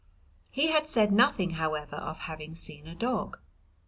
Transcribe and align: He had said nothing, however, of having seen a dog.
He 0.49 0.71
had 0.71 0.87
said 0.87 1.11
nothing, 1.11 1.51
however, 1.51 1.95
of 1.97 2.21
having 2.21 2.55
seen 2.55 2.87
a 2.87 2.95
dog. 2.95 3.37